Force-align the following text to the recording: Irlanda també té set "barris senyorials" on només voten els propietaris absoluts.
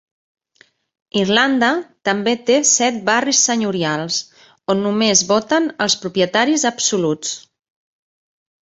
Irlanda 1.23 1.69
també 2.09 2.33
té 2.47 2.57
set 2.71 2.99
"barris 3.11 3.43
senyorials" 3.51 4.19
on 4.77 4.85
només 4.89 5.25
voten 5.35 5.71
els 5.87 6.01
propietaris 6.07 6.69
absoluts. 6.75 7.41